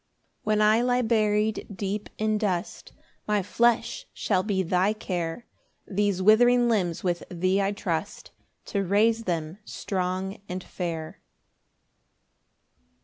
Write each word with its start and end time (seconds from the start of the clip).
8 0.41 0.45
When 0.45 0.61
I 0.63 0.81
lie 0.81 1.03
buried 1.03 1.67
deep 1.75 2.09
in 2.17 2.39
dust, 2.39 2.91
My 3.27 3.43
flesh 3.43 4.07
shall 4.13 4.41
be 4.41 4.63
thy 4.63 4.93
care 4.93 5.45
These 5.87 6.23
withering 6.23 6.67
limbs 6.67 7.03
with 7.03 7.21
thee 7.29 7.61
I 7.61 7.71
trust 7.71 8.31
To 8.73 8.83
raise 8.83 9.25
them 9.25 9.59
strong 9.63 10.39
and 10.49 10.63
fair. 10.63 11.21